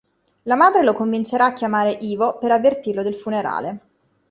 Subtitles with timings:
[0.45, 3.79] La madre lo convincerà a chiamare Ivo per avvertirlo del funerale.